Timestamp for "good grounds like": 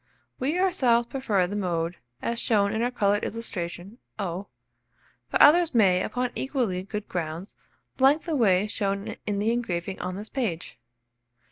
6.81-8.21